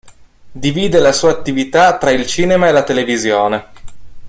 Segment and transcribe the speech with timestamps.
[0.51, 3.67] Divide la sua attività tra il cinema e la televisione.